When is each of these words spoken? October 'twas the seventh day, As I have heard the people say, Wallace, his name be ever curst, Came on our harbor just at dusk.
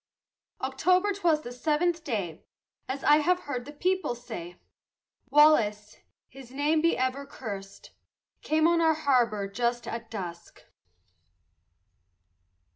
October 0.61 1.13
'twas 1.13 1.41
the 1.41 1.51
seventh 1.51 2.03
day, 2.03 2.43
As 2.89 3.03
I 3.03 3.17
have 3.17 3.41
heard 3.41 3.65
the 3.65 3.71
people 3.71 4.15
say, 4.15 4.59
Wallace, 5.29 5.97
his 6.27 6.49
name 6.49 6.81
be 6.81 6.97
ever 6.97 7.23
curst, 7.23 7.91
Came 8.41 8.67
on 8.67 8.81
our 8.81 8.95
harbor 8.95 9.47
just 9.47 9.87
at 9.87 10.09
dusk. 10.09 10.63